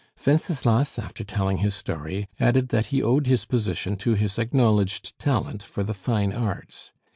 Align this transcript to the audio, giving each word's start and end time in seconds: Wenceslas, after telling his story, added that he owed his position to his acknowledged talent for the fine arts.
Wenceslas, 0.25 0.97
after 0.97 1.23
telling 1.23 1.57
his 1.57 1.75
story, 1.75 2.27
added 2.39 2.69
that 2.69 2.87
he 2.87 3.03
owed 3.03 3.27
his 3.27 3.45
position 3.45 3.97
to 3.97 4.15
his 4.15 4.39
acknowledged 4.39 5.13
talent 5.19 5.61
for 5.61 5.83
the 5.83 5.93
fine 5.93 6.33
arts. 6.33 6.91